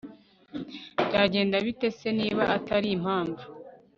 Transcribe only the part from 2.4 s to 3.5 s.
atari impamvu